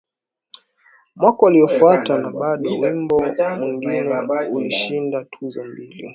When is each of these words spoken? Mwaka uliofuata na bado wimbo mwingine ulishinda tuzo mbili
Mwaka 1.15 1.45
uliofuata 1.45 2.17
na 2.17 2.31
bado 2.31 2.71
wimbo 2.79 3.19
mwingine 3.19 4.27
ulishinda 4.51 5.23
tuzo 5.25 5.63
mbili 5.65 6.07